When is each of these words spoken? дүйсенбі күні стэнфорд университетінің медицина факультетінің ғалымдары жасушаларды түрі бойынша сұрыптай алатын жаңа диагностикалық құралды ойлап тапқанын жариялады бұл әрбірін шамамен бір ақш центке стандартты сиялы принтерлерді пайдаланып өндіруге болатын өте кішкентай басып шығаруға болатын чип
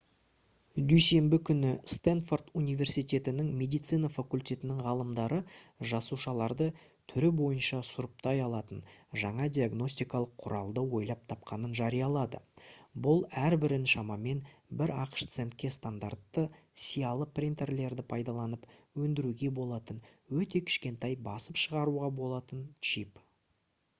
дүйсенбі 0.91 1.37
күні 1.47 1.71
стэнфорд 1.95 2.47
университетінің 2.59 3.49
медицина 3.59 4.09
факультетінің 4.13 4.79
ғалымдары 4.85 5.37
жасушаларды 5.91 6.67
түрі 7.13 7.29
бойынша 7.41 7.81
сұрыптай 7.89 8.41
алатын 8.47 8.81
жаңа 9.25 9.49
диагностикалық 9.59 10.33
құралды 10.45 10.85
ойлап 11.01 11.21
тапқанын 11.35 11.77
жариялады 11.81 12.41
бұл 13.07 13.23
әрбірін 13.43 13.85
шамамен 13.93 14.43
бір 14.81 14.95
ақш 15.03 15.29
центке 15.37 15.73
стандартты 15.79 16.47
сиялы 16.87 17.29
принтерлерді 17.39 18.07
пайдаланып 18.15 18.67
өндіруге 19.05 19.55
болатын 19.61 20.01
өте 20.43 20.65
кішкентай 20.71 21.19
басып 21.31 21.65
шығаруға 21.67 22.13
болатын 22.23 22.69
чип 22.91 23.27